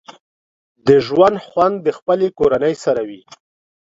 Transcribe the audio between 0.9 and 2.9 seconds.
ژوند خوند د خپلې کورنۍ